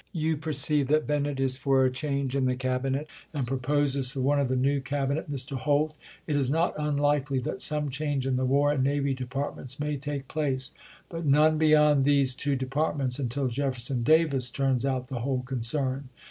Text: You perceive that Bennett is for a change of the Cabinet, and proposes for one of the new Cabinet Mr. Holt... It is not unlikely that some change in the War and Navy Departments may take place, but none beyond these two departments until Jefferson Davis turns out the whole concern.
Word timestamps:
You 0.13 0.35
perceive 0.35 0.87
that 0.87 1.05
Bennett 1.05 1.39
is 1.39 1.57
for 1.57 1.85
a 1.85 1.91
change 1.91 2.33
of 2.35 2.47
the 2.47 2.55
Cabinet, 2.55 3.05
and 3.35 3.45
proposes 3.45 4.09
for 4.09 4.19
one 4.21 4.39
of 4.39 4.47
the 4.47 4.55
new 4.55 4.81
Cabinet 4.81 5.29
Mr. 5.29 5.55
Holt... 5.55 5.95
It 6.25 6.35
is 6.35 6.49
not 6.49 6.73
unlikely 6.75 7.37
that 7.41 7.59
some 7.61 7.91
change 7.91 8.25
in 8.25 8.35
the 8.35 8.43
War 8.43 8.71
and 8.71 8.83
Navy 8.83 9.13
Departments 9.13 9.79
may 9.79 9.97
take 9.97 10.27
place, 10.27 10.71
but 11.07 11.23
none 11.23 11.59
beyond 11.59 12.03
these 12.03 12.33
two 12.33 12.55
departments 12.55 13.19
until 13.19 13.47
Jefferson 13.47 14.01
Davis 14.01 14.49
turns 14.49 14.87
out 14.87 15.07
the 15.07 15.19
whole 15.19 15.43
concern. 15.43 16.09